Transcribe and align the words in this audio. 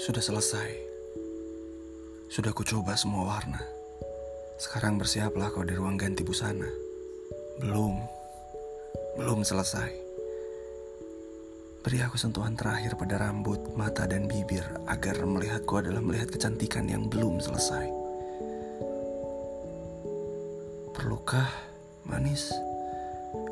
Sudah 0.00 0.24
selesai. 0.24 0.70
Sudah 2.32 2.56
ku 2.56 2.64
coba 2.64 2.96
semua 2.96 3.36
warna. 3.36 3.60
Sekarang 4.56 4.96
bersiaplah 4.96 5.52
kau 5.52 5.60
di 5.60 5.76
ruang 5.76 6.00
ganti 6.00 6.24
busana. 6.24 6.64
Belum. 7.60 8.00
Belum 9.20 9.44
selesai. 9.44 9.92
Beri 11.84 12.00
aku 12.00 12.16
sentuhan 12.16 12.56
terakhir 12.56 12.96
pada 12.96 13.20
rambut, 13.20 13.60
mata, 13.76 14.08
dan 14.08 14.24
bibir 14.24 14.64
agar 14.88 15.20
melihatku 15.20 15.76
adalah 15.76 16.00
melihat 16.00 16.32
kecantikan 16.32 16.88
yang 16.88 17.04
belum 17.04 17.36
selesai. 17.36 17.92
Perlukah, 20.96 21.52
manis, 22.08 22.48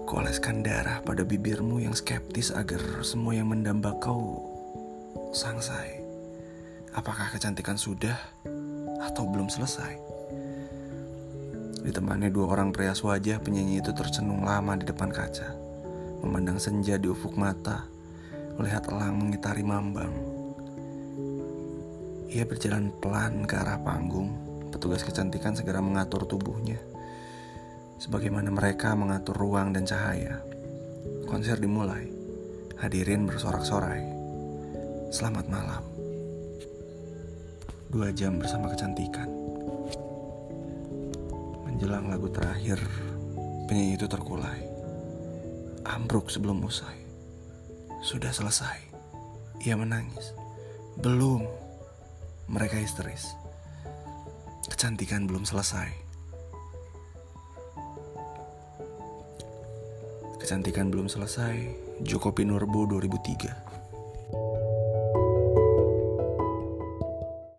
kuoleskan 0.09 0.65
darah 0.65 1.05
pada 1.05 1.28
bibirmu 1.28 1.84
yang 1.84 1.92
skeptis 1.92 2.48
agar 2.56 3.05
semua 3.05 3.37
yang 3.37 3.52
mendamba 3.52 3.92
kau 4.01 4.48
sangsai? 5.37 5.98
Apakah 6.97 7.28
kecantikan 7.28 7.77
sudah 7.77 8.16
atau 9.05 9.28
belum 9.28 9.52
selesai? 9.52 9.98
Ditemani 11.84 12.28
dua 12.28 12.52
orang 12.52 12.73
pria 12.73 12.92
wajah, 12.92 13.41
penyanyi 13.41 13.80
itu 13.80 13.92
tercenung 13.97 14.45
lama 14.45 14.77
di 14.77 14.84
depan 14.84 15.09
kaca, 15.09 15.56
memandang 16.20 16.61
senja 16.61 17.01
di 17.01 17.09
ufuk 17.09 17.37
mata, 17.37 17.88
melihat 18.61 18.88
elang 18.92 19.16
mengitari 19.16 19.64
mambang. 19.64 20.12
Ia 22.28 22.45
berjalan 22.45 22.92
pelan 23.00 23.48
ke 23.48 23.56
arah 23.56 23.80
panggung. 23.80 24.36
Petugas 24.69 25.00
kecantikan 25.00 25.56
segera 25.56 25.80
mengatur 25.80 26.28
tubuhnya. 26.28 26.77
Sebagaimana 27.97 28.52
mereka 28.52 28.92
mengatur 28.92 29.33
ruang 29.33 29.73
dan 29.73 29.89
cahaya. 29.89 30.45
Konser 31.25 31.56
dimulai. 31.56 32.05
Hadirin 32.77 33.25
bersorak-sorai. 33.25 34.05
Selamat 35.09 35.48
malam. 35.48 35.97
Dua 37.89 38.12
jam 38.12 38.36
bersama 38.36 38.69
kecantikan. 38.69 39.25
Menjelang 41.64 42.12
lagu 42.12 42.28
terakhir, 42.28 42.77
penyanyi 43.64 43.97
itu 43.97 44.05
terkulai. 44.05 44.61
Ambruk 45.89 46.28
sebelum 46.28 46.61
usai. 46.61 47.00
Sudah 48.05 48.28
selesai. 48.28 48.77
Ia 49.64 49.72
menangis. 49.81 50.36
Belum. 51.00 51.48
Mereka 52.53 52.77
histeris. 52.77 53.33
Kecantikan 54.69 55.25
belum 55.25 55.48
selesai. 55.48 55.89
Kecantikan 60.44 60.92
belum 60.92 61.09
selesai. 61.09 61.56
Joko 62.05 62.36
Pinurbo 62.36 62.84
2003 62.84 63.67